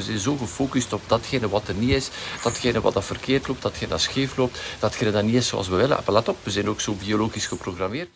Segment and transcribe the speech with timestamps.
[0.00, 2.10] we zijn zo gefocust op datgene wat er niet is,
[2.42, 5.76] datgene wat dat verkeerd loopt, datgene dat scheef loopt, datgene dat niet is zoals we
[5.76, 5.98] willen.
[6.04, 8.08] Maar let op, we zijn ook zo biologisch geprogrammeerd.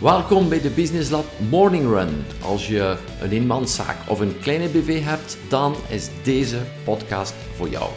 [0.00, 2.24] Welkom bij de Business Lab Morning Run.
[2.42, 7.90] Als je een eenmanszaak of een kleine BV hebt, dan is deze podcast voor jou.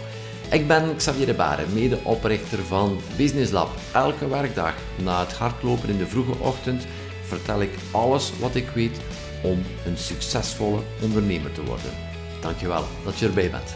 [0.52, 3.70] Ik ben Xavier de Baren, medeoprichter van Business Lab.
[3.94, 4.74] Elke werkdag
[5.04, 6.86] na het hardlopen in de vroege ochtend
[7.24, 9.00] vertel ik alles wat ik weet
[9.44, 11.92] om een succesvolle ondernemer te worden.
[12.42, 13.74] Dankjewel dat je erbij bent.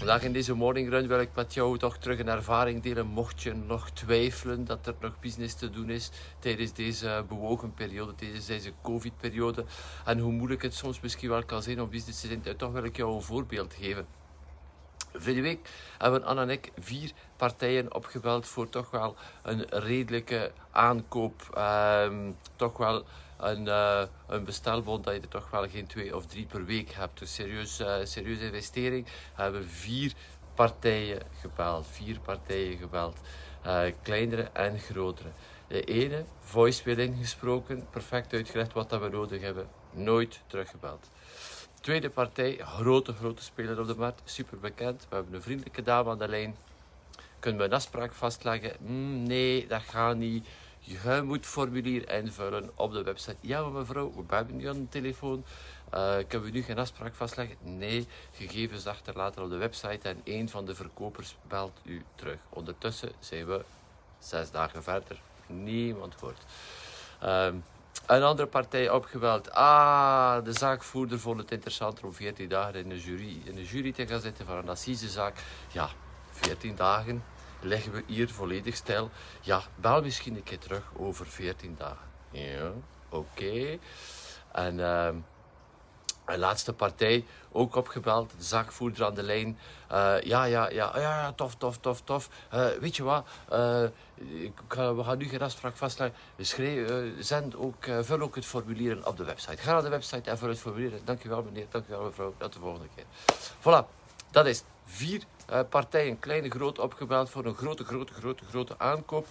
[0.00, 3.06] Vandaag in deze morning run wil ik met jou toch terug een ervaring delen.
[3.06, 8.14] Mocht je nog twijfelen dat er nog business te doen is tijdens deze bewogen periode,
[8.14, 9.64] tijdens deze COVID-periode.
[10.04, 12.84] En hoe moeilijk het soms misschien wel kan zijn om business te zijn, toch wil
[12.84, 14.19] ik jou een voorbeeld geven.
[15.12, 21.54] Vorige week hebben Anna en ik vier partijen opgebeld voor toch wel een redelijke aankoop.
[21.58, 23.04] Um, toch wel
[23.38, 26.90] een, uh, een bestelbon dat je er toch wel geen twee of drie per week
[26.90, 27.18] hebt.
[27.18, 29.06] Dus serieus, uh, serieuze investering.
[29.36, 30.12] We hebben vier
[30.54, 31.86] partijen gebeld.
[31.86, 33.20] Vier partijen gebeld.
[33.66, 35.28] Uh, kleinere en grotere.
[35.66, 39.68] De ene, voicemail ingesproken, perfect uitgelegd wat dat we nodig hebben.
[39.92, 41.10] Nooit teruggebeld.
[41.80, 45.06] Tweede partij, grote, grote speler op de markt, super bekend.
[45.08, 46.56] We hebben een vriendelijke dame aan de lijn.
[47.38, 48.76] Kunnen we een afspraak vastleggen?
[48.78, 50.46] Mm, nee, dat gaat niet.
[50.78, 53.36] Je moet formulier invullen op de website.
[53.40, 55.44] Ja, mevrouw, we hebben nu aan de telefoon.
[55.94, 57.56] Uh, kunnen we nu geen afspraak vastleggen?
[57.62, 62.38] Nee, gegevens achterlaten op de website en een van de verkopers belt u terug.
[62.48, 63.64] Ondertussen zijn we
[64.18, 65.20] zes dagen verder.
[65.46, 66.42] Niemand hoort.
[67.22, 67.48] Uh,
[68.16, 69.50] een andere partij opgebeld.
[69.50, 73.92] Ah, de zaakvoerder vond het interessant om 14 dagen in de jury, in de jury
[73.92, 75.34] te gaan zitten van een assisezaak.
[75.72, 75.88] Ja,
[76.30, 77.22] 14 dagen
[77.60, 79.10] leggen we hier volledig stil.
[79.40, 82.08] Ja, bel misschien een keer terug over 14 dagen.
[82.30, 82.70] Ja,
[83.08, 83.78] oké.
[84.52, 85.08] En uh,
[86.24, 89.58] een laatste partij ook opgebeld, de zaakvoerder aan de lijn.
[89.92, 92.28] Uh, ja, ja, ja, ja, tof, tof, tof, tof.
[92.54, 93.26] Uh, weet je wat,
[94.68, 96.18] ga, we gaan nu geen afspraak vastleggen.
[96.38, 99.56] Schrijf, zend ook, vul ook het formulier op de website.
[99.56, 100.92] Ga naar de website en vul het formulier.
[101.04, 102.34] Dankjewel meneer, dankjewel mevrouw.
[102.36, 103.04] Tot de volgende keer.
[103.58, 103.86] Voilà,
[104.30, 105.22] dat is vier
[105.68, 109.26] partijen, kleine, groot, opgebeld voor een grote, grote, grote, grote aankoop.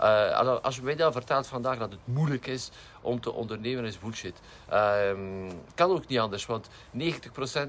[0.00, 3.98] Uh, als je mij dan vertelt vandaag dat het moeilijk is om te ondernemen, is
[3.98, 4.40] bullshit.
[4.72, 5.10] Uh,
[5.74, 6.68] kan ook niet anders, want 90%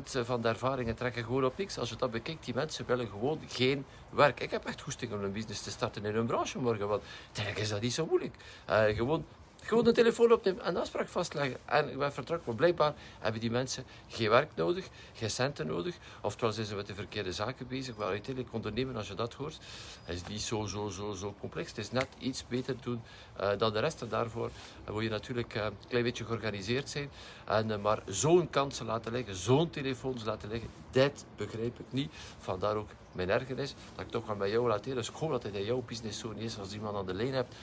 [0.03, 1.77] van de ervaringen trekken gewoon op niks.
[1.77, 4.39] Als je dat bekijkt, die mensen willen gewoon geen werk.
[4.39, 7.59] Ik heb echt goesting om een business te starten in hun branche morgen, want eigenlijk
[7.59, 8.35] is dat niet zo moeilijk.
[8.69, 9.25] Uh, gewoon
[9.65, 11.57] gewoon de telefoon opnemen en afspraak vastleggen.
[11.65, 12.47] En ik ben vertrokken.
[12.47, 15.95] Maar blijkbaar hebben die mensen geen werk nodig, geen centen nodig.
[16.21, 17.95] Oftewel zijn ze met de verkeerde zaken bezig.
[17.95, 19.59] Maar uiteindelijk ondernemen, als je dat hoort,
[20.05, 21.69] is niet zo, zo, zo, zo complex.
[21.69, 23.01] Het is net iets beter doen
[23.41, 24.01] uh, dan de rest.
[24.01, 24.49] En daarvoor
[24.91, 27.09] moet je natuurlijk uh, een klein beetje georganiseerd zijn.
[27.45, 32.11] En, uh, maar zo'n kansen laten liggen, zo'n telefoons laten liggen, dit begrijp ik niet.
[32.39, 34.83] Vandaar ook mijn ergernis dat ik toch aan bij jou laat.
[34.83, 37.13] Dus ik hoop dat het in jouw business zo niet is als iemand aan de
[37.13, 37.55] lijn hebt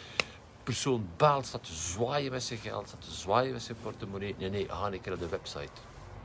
[0.65, 4.35] persoon baalt, staat te zwaaien met zijn geld, staat te zwaaien met zijn portemonnee.
[4.39, 5.81] Nee, nee, ga ik naar de website.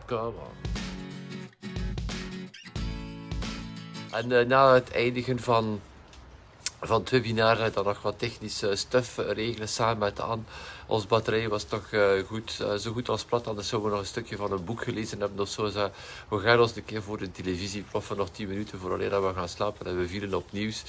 [0.05, 0.85] Come on.
[4.11, 5.81] En uh, na het eindigen van,
[6.81, 10.43] van het webinar, dan nog wat technische stuff regelen samen met Anne
[10.88, 13.47] ons batterij was toch uh, goed, uh, zo goed als plat.
[13.47, 15.71] Anders zouden we nog een stukje van een boek gelezen hebben of zo.
[16.29, 19.31] We gaan ons een keer voor de televisie ploffen, nog 10 minuten voor dat we
[19.35, 19.85] gaan slapen.
[19.85, 20.83] En we vielen op nieuws.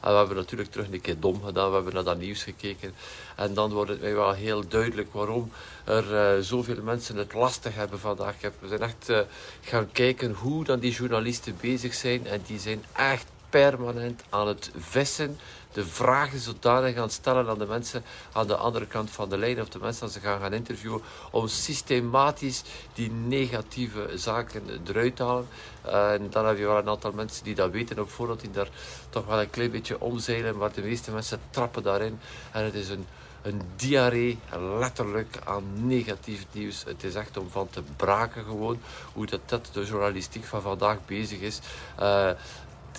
[0.00, 1.68] En we hebben natuurlijk terug een keer dom gedaan.
[1.68, 2.94] We hebben naar dat nieuws gekeken.
[3.36, 5.52] En dan wordt het mij wel heel duidelijk waarom
[5.84, 8.34] er uh, zoveel mensen het lastig hebben vandaag.
[8.40, 9.12] We zijn echt
[9.60, 12.26] gaan kijken hoe dan die journalisten bezig zijn.
[12.26, 15.38] En die zijn echt permanent aan het vissen
[15.72, 19.60] de vragen zodanig gaan stellen aan de mensen aan de andere kant van de lijn,
[19.60, 21.00] of de mensen als ze gaan gaan interviewen,
[21.30, 22.62] om systematisch
[22.94, 25.48] die negatieve zaken eruit te halen.
[25.82, 28.68] en dan heb je wel een aantal mensen die dat weten op voorhand, die daar
[29.10, 32.18] toch wel een klein beetje omzeilen, maar de meeste mensen trappen daarin.
[32.52, 33.06] En het is een,
[33.42, 34.38] een diarree,
[34.78, 36.84] letterlijk, aan negatief nieuws.
[36.84, 38.80] Het is echt om van te braken gewoon,
[39.12, 41.60] hoe dat, dat de journalistiek van vandaag bezig is.
[42.00, 42.30] Uh,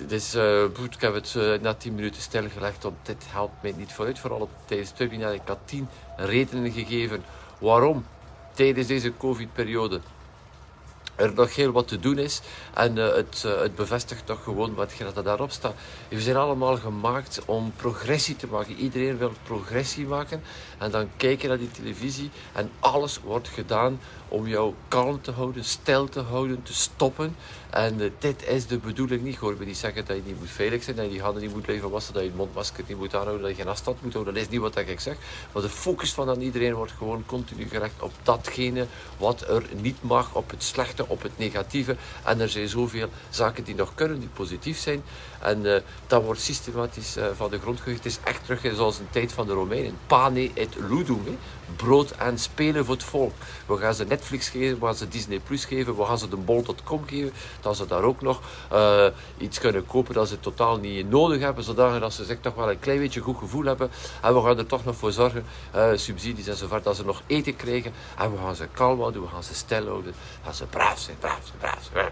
[0.08, 3.94] dus uh, ik heb het uh, na 10 minuten stilgelegd, want dit helpt mij niet
[3.94, 4.20] vooruit.
[4.20, 5.34] Vooral tijdens het webinar.
[5.34, 5.88] Ik had 10
[6.18, 7.24] redenen gegeven
[7.60, 8.06] waarom
[8.54, 10.02] tijdens deze COVID-periode
[11.16, 12.42] er nog heel wat te doen is.
[12.74, 15.76] En uh, het, uh, het bevestigt toch gewoon wat er daarop staat.
[16.10, 18.76] We zijn allemaal gemaakt om progressie te maken.
[18.76, 20.44] Iedereen wil progressie maken.
[20.78, 25.32] En dan kijk je naar die televisie en alles wordt gedaan om jou kalm te
[25.32, 27.36] houden, stil te houden, te stoppen.
[27.70, 29.36] En uh, dit is de bedoeling niet.
[29.36, 31.54] Hoor me niet zeggen dat je niet moet veilig zijn, dat je die handen niet
[31.54, 34.14] moet blijven wassen, dat je het mondmasker niet moet aanhouden, dat je geen afstand moet
[34.14, 34.34] houden.
[34.34, 35.16] Dat is niet wat ik zeg.
[35.54, 38.86] Maar de focus van aan iedereen wordt gewoon continu gericht op datgene
[39.18, 41.96] wat er niet mag, op het slechte, op het negatieve.
[42.24, 45.04] En er zijn zoveel zaken die nog kunnen, die positief zijn.
[45.40, 45.76] En uh,
[46.08, 47.98] dat wordt systematisch uh, van de grond gegooid.
[47.98, 49.98] Het is echt terug zoals een tijd van de Romeinen.
[50.08, 51.22] Pane et ludum.
[51.26, 51.38] Hè.
[51.76, 53.34] Brood en spelen voor het volk.
[53.66, 56.36] We gaan ze Netflix geven, we gaan ze Disney Plus geven, we gaan ze de
[56.36, 57.34] bol.com geven.
[57.62, 58.42] Dat ze daar ook nog
[58.74, 59.06] uh,
[59.38, 61.64] iets kunnen kopen dat ze totaal niet nodig hebben.
[61.64, 63.92] Zodat ze zich toch wel een klein beetje goed gevoel hebben.
[64.22, 65.46] En we gaan er toch nog voor zorgen,
[65.96, 67.94] subsidies en zover, dat ze nog eten krijgen.
[68.18, 70.14] En we gaan ze kalm houden, we gaan ze stil houden.
[70.46, 72.12] Dat ze braaf zijn, braaf zijn, braaf zijn.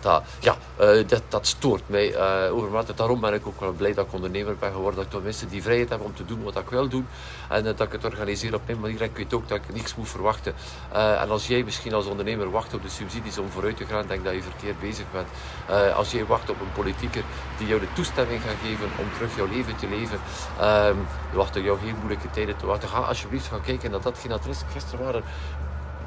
[0.00, 0.56] Dat, ja,
[1.02, 2.20] dat, dat stoort mij
[2.50, 2.96] overmatig.
[2.96, 4.96] Daarom ben ik ook wel blij dat ik ondernemer ben geworden.
[4.96, 7.06] Dat ik tenminste die vrijheid heb om te doen wat ik wil doen.
[7.48, 8.89] En dat ik het organiseer op mijn manier.
[8.98, 10.54] Ik weet ook dat ik niets moet verwachten.
[10.92, 14.06] Uh, en als jij misschien als ondernemer wacht op de subsidies om vooruit te gaan,
[14.06, 15.28] denk dat je verkeerd bezig bent.
[15.70, 17.22] Uh, als jij wacht op een politieker
[17.58, 20.20] die jou de toestemming gaat geven om terug jouw leven te leven,
[20.60, 20.90] uh,
[21.32, 22.88] wacht er jou heel moeilijke tijden te wachten.
[22.88, 24.62] Ga alsjeblieft gaan kijken naar datgene dat er is.
[24.72, 25.22] Gisteren waren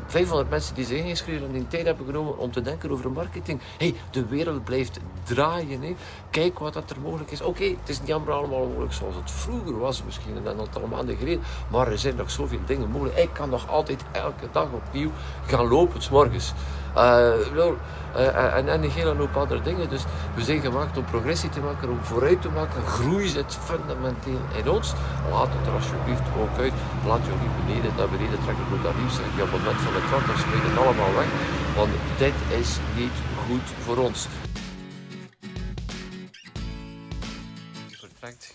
[0.07, 3.59] 500 mensen die zich ingeschreven en die tijd hebben genomen om te denken over marketing.
[3.77, 5.81] hey, de wereld blijft draaien.
[5.81, 5.95] Hè.
[6.29, 7.41] Kijk wat dat er mogelijk is.
[7.41, 11.43] Oké, het is niet allemaal mogelijk zoals het vroeger was, misschien een aantal maanden geleden.
[11.71, 13.17] Maar er zijn nog zoveel dingen mogelijk.
[13.17, 15.11] Ik kan nog altijd elke dag opnieuw
[15.45, 16.53] gaan lopen, s morgens.
[16.95, 19.89] Uh, en, en een hele hoop andere dingen.
[19.89, 20.03] Dus
[20.35, 22.85] we zijn gemaakt om progressie te maken, om vooruit te maken.
[22.85, 24.93] Groei zit fundamenteel in ons.
[25.31, 26.73] Laat het er alsjeblieft ook uit.
[27.05, 29.15] Laat je niet beneden, naar beneden trekken door dat nieuws.
[29.35, 31.29] Je op het moment van de trap, dan springt het allemaal weg.
[31.75, 34.27] Want dit is niet goed voor ons.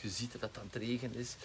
[0.01, 1.37] Je ziet dat het aan het regen is.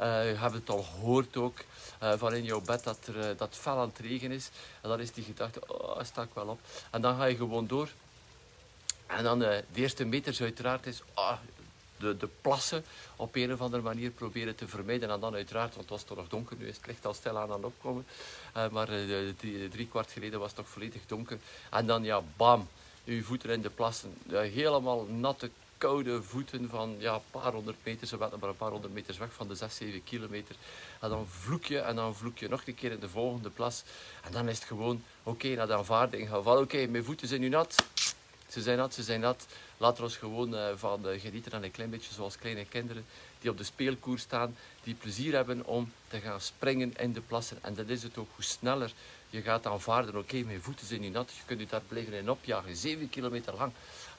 [0.00, 1.58] Uh, je hebt het al gehoord ook
[2.02, 4.50] uh, van in jouw bed dat, er, uh, dat fel aan het regen is.
[4.80, 6.60] En dan is die gedachte, oh, sta ik wel op.
[6.90, 7.88] En dan ga je gewoon door.
[9.06, 11.32] En dan de eerste meters uiteraard is oh,
[11.96, 12.84] de, de plassen
[13.16, 15.10] op een of andere manier proberen te vermijden.
[15.10, 17.38] En dan uiteraard, want het was toch nog donker, nu is het licht al stil
[17.38, 18.06] aan aan opkomen.
[18.70, 18.86] maar
[19.36, 21.38] drie, drie, kwart geleden was het toch volledig donker.
[21.70, 22.68] En dan ja, bam,
[23.04, 24.14] je voeten in de plassen.
[24.28, 25.50] helemaal natte
[25.80, 29.32] koude voeten van ja, een paar honderd meter, ze maar een paar honderd meters weg
[29.32, 30.56] van de 6, 7 kilometer.
[31.00, 33.82] En dan vloek je en dan vloek je nog een keer in de volgende plas.
[34.24, 37.40] En dan is het gewoon, oké, okay, naar de aanvaarding gaan oké, mijn voeten zijn
[37.40, 37.74] nu nat.
[38.50, 39.46] Ze zijn nat, ze zijn nat.
[39.76, 43.04] Laten we ons gewoon uh, van uh, genieten aan een klein beetje zoals kleine kinderen
[43.40, 47.58] die op de speelkoers staan, die plezier hebben om te gaan springen in de plassen.
[47.62, 48.92] En dat is het ook, hoe sneller
[49.30, 52.30] je gaat aanvaarden, oké, mijn voeten zijn nu nat, je kunt je daar blijven in
[52.30, 53.72] opjagen, zeven kilometer lang,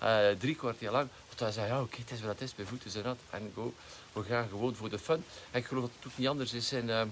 [0.04, 1.08] uh, drie kwartier lang.
[1.30, 3.18] Of dan zeg ja, oké, okay, het is wat het is, mijn voeten zijn nat,
[3.30, 3.74] en go.
[4.14, 5.24] We gaan gewoon voor de fun.
[5.52, 7.12] En ik geloof dat het ook niet anders is in, uh, in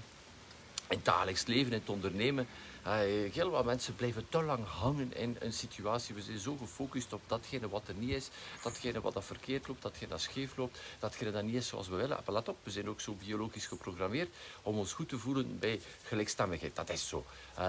[0.88, 2.48] het dagelijks leven, in het ondernemen.
[2.82, 6.14] Heel wat mensen blijven te lang hangen in een situatie.
[6.14, 8.28] We zijn zo gefocust op datgene wat er niet is,
[8.62, 11.96] datgene wat dat verkeerd loopt, datgene dat scheef loopt, datgene dat niet is zoals we
[11.96, 12.18] willen.
[12.24, 14.28] Maar let op, we zijn ook zo biologisch geprogrammeerd
[14.62, 16.76] om ons goed te voelen bij gelijkstemmigheid.
[16.76, 17.24] Dat is zo.
[17.50, 17.64] Uh,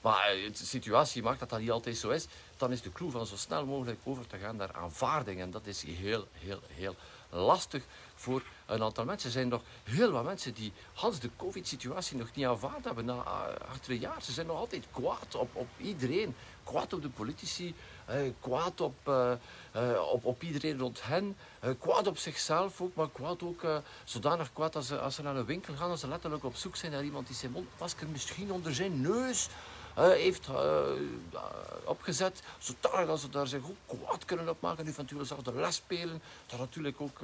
[0.00, 2.26] maar de situatie maakt dat dat niet altijd zo is.
[2.56, 5.40] Dan is de clue van zo snel mogelijk over te gaan naar aanvaarding.
[5.40, 6.96] En dat is heel, heel, heel
[7.30, 7.82] lastig
[8.14, 9.26] voor een aantal mensen.
[9.26, 13.14] Er zijn nog heel wat mensen die Hans de COVID-situatie nog niet aanvaard hebben na
[13.14, 14.21] uh, achter een jaar.
[14.22, 16.34] Ze zijn nog altijd kwaad op, op iedereen.
[16.64, 17.74] Kwaad op de politici,
[18.10, 19.32] uh, kwaad op, uh,
[20.12, 21.36] op, op iedereen rond hen,
[21.78, 23.64] kwaad op zichzelf ook, maar kwaad ook
[24.04, 26.76] zodanig kwaad als ze, als ze naar een winkel gaan, als ze letterlijk op zoek
[26.76, 29.48] zijn naar iemand die zijn mondmasker misschien onder zijn neus
[29.94, 30.48] heeft
[31.84, 34.84] opgezet, zodanig dat ze daar zich ook kwaad kunnen opmaken.
[34.84, 37.18] Nu natuurlijk zelfs de les spelen, dat natuurlijk ook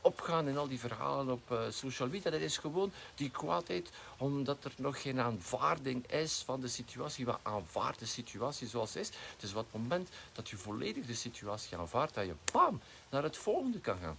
[0.00, 2.30] opgaan in al die verhalen op social media.
[2.30, 7.24] Dat is gewoon die kwaadheid, omdat er nog geen aanvaarding is van de situatie.
[7.24, 9.06] Wat aanvaardt de situatie zoals is.
[9.08, 13.22] Het is wat het moment dat je volledig de situatie aanvaardt, dat je bam, naar
[13.22, 14.16] het volgende kan gaan.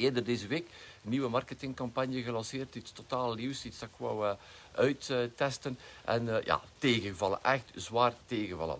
[0.00, 0.66] Eerder deze week
[1.04, 4.32] een nieuwe marketingcampagne gelanceerd, iets totaal nieuws, iets dat ik wou uh,
[4.72, 5.78] uittesten.
[6.04, 8.78] En uh, ja, tegenvallen, echt zwaar tegenvallen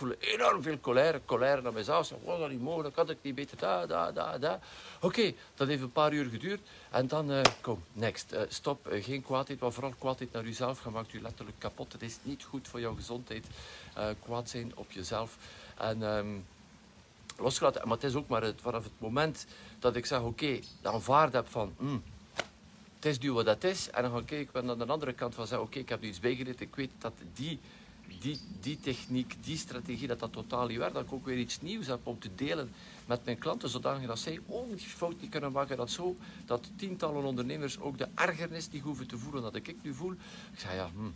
[0.00, 2.06] voelde enorm veel colère, colère naar mezelf.
[2.06, 4.60] Zeg, was dat niet mogelijk, had ik niet beter, da, da, da, da.
[5.00, 6.60] Oké, dat heeft een paar uur geduurd.
[6.90, 8.36] En dan, uh, kom, next.
[8.48, 10.84] Stop, geen kwaadheid, maar vooral kwaadheid naar jezelf.
[10.84, 11.92] Je maakt je letterlijk kapot.
[11.92, 13.46] Het is niet goed voor jouw gezondheid.
[14.22, 15.36] kwaad zijn op jezelf.
[15.78, 16.02] En...
[16.02, 16.44] Um,
[17.40, 17.88] losgelaten.
[17.88, 19.46] Maar het is ook maar het, vanaf het moment
[19.78, 22.02] dat ik zeg, oké, okay, aanvaard heb van, mm,
[22.96, 23.90] het is nu wat dat is.
[23.90, 26.20] En dan ga ik naar de andere kant van zeggen, oké, ik heb er iets
[26.20, 26.60] bijgeleerd.
[26.60, 27.60] Ik weet dat die
[28.18, 30.94] die, die techniek, die strategie, dat dat totaal niet werkt.
[30.94, 32.72] Dat ik ook weer iets nieuws heb om te delen
[33.06, 35.76] met mijn klanten, zodat dat zij ook die fout niet kunnen maken.
[35.76, 39.94] Dat zo, dat tientallen ondernemers ook de ergernis die hoeven te voelen dat ik nu
[39.94, 40.12] voel.
[40.52, 41.10] Ik zei, ja, hm,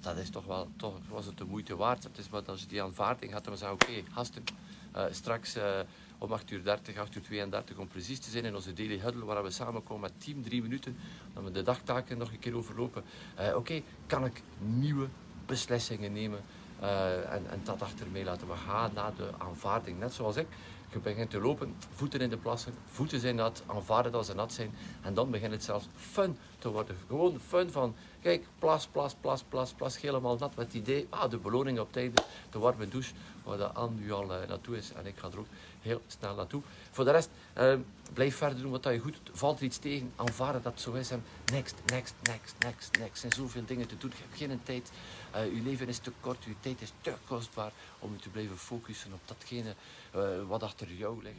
[0.00, 2.02] dat is toch wel, toch was het de moeite waard.
[2.02, 4.44] Het is wat als je die aanvaarding had, dan zei oké, okay, gasten,
[4.96, 5.56] uh, straks...
[5.56, 5.80] Uh,
[6.18, 9.24] om 8 uur 30, 8 uur 32 om precies te zijn in onze daily huddle
[9.24, 10.96] waar we samenkomen met team, drie minuten,
[11.34, 13.02] dan we de dagtaken nog een keer overlopen.
[13.40, 15.08] Uh, Oké, kan ik nieuwe
[15.46, 16.40] beslissingen nemen
[17.30, 18.48] en, en dat achter mij laten.
[18.48, 20.46] We gaan naar de aanvaarding, net zoals ik.
[20.92, 24.52] Je begint te lopen, voeten in de plassen, voeten zijn nat, aanvaarden dat ze nat
[24.52, 24.70] zijn.
[25.02, 26.96] En dan begint het zelfs fun te worden.
[27.06, 31.30] Gewoon fun van, kijk, plas, plas, plas, plas, plas, helemaal nat met het idee, ah,
[31.30, 33.12] de beloning op tijd, de warme douche,
[33.44, 34.92] waar de nu al uh, naartoe is.
[34.92, 35.46] En ik ga er ook
[35.80, 36.62] heel snel naartoe.
[36.90, 37.74] Voor de rest, uh,
[38.12, 39.38] blijf verder doen wat je goed doet.
[39.38, 41.10] Valt er iets tegen, aanvaarden dat zo is.
[41.10, 43.12] En next, next, next, next, next.
[43.12, 44.10] Er zijn zoveel dingen te doen.
[44.10, 44.90] Je hebt geen tijd.
[45.34, 48.58] Uh, je leven is te kort, je tijd is te kostbaar om je te blijven
[48.58, 49.74] focussen op datgene
[50.16, 51.36] uh, wat achter jou ligt.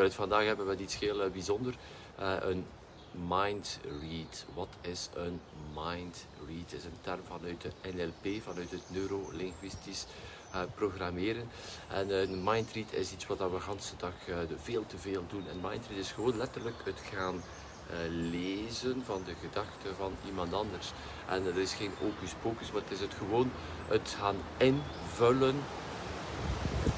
[0.00, 1.76] Het vandaag hebben met iets heel bijzonders.
[2.40, 2.66] een
[3.28, 4.44] mind read.
[4.54, 5.40] Wat is een
[5.74, 6.70] mind read?
[6.70, 10.06] Het is een term vanuit de NLP, vanuit het neurolinguistisch
[10.54, 11.48] uh, programmeren.
[11.88, 14.12] En een mind read is iets wat we de hele dag
[14.62, 15.44] veel te veel doen.
[15.48, 17.42] En mind read is gewoon letterlijk het gaan
[18.30, 20.92] lezen van de gedachten van iemand anders.
[21.28, 23.50] En er is geen hocus pocus, maar het is het gewoon
[23.88, 25.54] het gaan invullen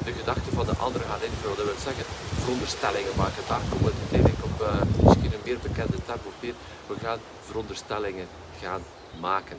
[0.05, 1.57] de gedachten van de ander gaan invullen.
[1.57, 2.05] Dat wil zeggen,
[2.43, 3.43] veronderstellingen maken.
[3.49, 6.55] Daar komen we uiteindelijk op uh, misschien een meer bekende term op.
[6.87, 8.27] We gaan veronderstellingen
[8.61, 8.83] gaan
[9.21, 9.59] maken.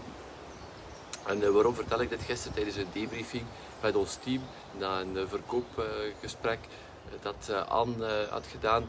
[1.26, 3.44] En uh, waarom vertel ik dit gisteren tijdens een debriefing
[3.82, 4.42] met ons team
[4.78, 6.60] na een uh, verkoopgesprek
[7.22, 8.84] dat Anne had gedaan.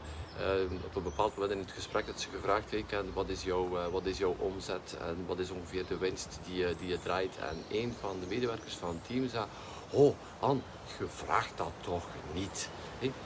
[0.85, 4.05] op een bepaald moment in het gesprek had ze gevraagd, hey, wat, is jouw, wat
[4.05, 7.37] is jouw omzet en wat is ongeveer de winst die, die je draait?
[7.37, 9.45] En een van de medewerkers van het team zei,
[9.91, 10.61] oh Anne,
[10.99, 12.69] je vraagt dat toch niet.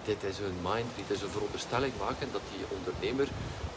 [0.04, 3.28] dit is een mind, dit is een veronderstelling maken dat die ondernemer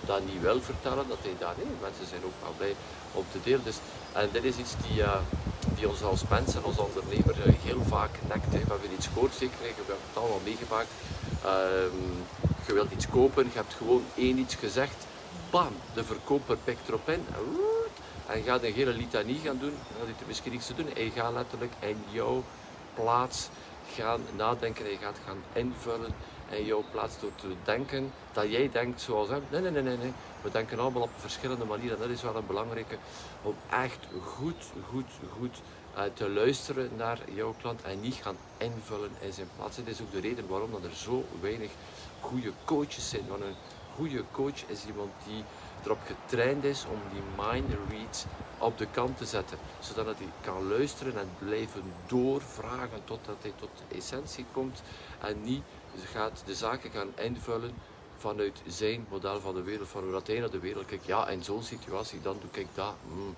[0.07, 2.75] dat niet wil vertellen, dat hij daar, mensen zijn ook wel blij
[3.13, 3.65] om te delen.
[3.65, 3.77] Dus,
[4.13, 5.17] en dit is iets die, uh,
[5.77, 8.53] die ons als mensen, als ondernemer, uh, heel vaak nekt.
[8.53, 8.59] Hè.
[8.59, 10.89] We hebben iets gehoord, zeker, we hebben het allemaal meegemaakt.
[11.45, 11.51] Uh,
[12.67, 15.07] je wilt iets kopen, je hebt gewoon één iets gezegd,
[15.51, 17.27] bam, de verkoper pikt erop in.
[18.27, 20.89] En gaat een hele litanie gaan doen, dan heeft er misschien iets te doen.
[20.95, 22.45] Hij gaat letterlijk in jouw
[22.95, 23.49] plaats
[23.93, 26.15] gaan nadenken, je gaat gaan invullen
[26.51, 29.43] in jouw plaats door te denken dat jij denkt zoals hem.
[29.51, 30.13] Nee, nee, nee, nee, nee.
[30.43, 31.99] We denken allemaal op verschillende manieren.
[31.99, 32.97] Dat is wel een belangrijke
[33.43, 35.61] om echt goed, goed, goed
[35.97, 39.77] uh, te luisteren naar jouw klant en niet gaan invullen in zijn plaats.
[39.77, 41.71] Dat is ook de reden waarom dat er zo weinig
[42.21, 43.27] goede coaches zijn.
[43.29, 43.57] Want een
[43.95, 45.45] goede coach is iemand die
[45.85, 48.25] erop getraind is om die mind reads
[48.59, 49.59] op de kant te zetten.
[49.81, 54.83] Zodat hij kan luisteren en blijven doorvragen totdat hij tot de essentie komt.
[55.21, 55.63] En niet
[56.13, 57.73] gaat de zaken gaan invullen
[58.17, 61.07] vanuit zijn model van de wereld, van hoe dat hij naar de wereld kijkt.
[61.07, 62.95] Ja, in zo'n situatie, dan doe ik dat.
[63.09, 63.35] Hmm.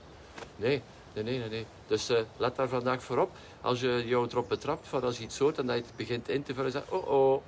[0.56, 1.66] Nee, nee, nee, nee.
[1.86, 3.30] Dus uh, let daar vandaag voor op.
[3.60, 6.28] Als je jou erop betrapt van als je iets hoort en dat je het begint
[6.28, 7.42] in te vullen, zeg oh oh,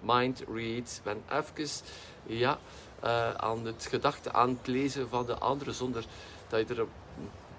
[0.00, 1.68] mind reads, ben even,
[2.26, 2.58] ja,
[3.04, 6.04] uh, aan het gedachte aan het lezen van de anderen zonder
[6.48, 6.86] dat je er